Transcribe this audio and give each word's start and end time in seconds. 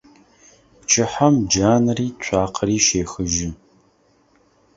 Пчыхьэм 0.81 1.35
джанэри 1.49 2.07
цуакъэри 2.23 2.77
щехыжьы. 2.85 3.49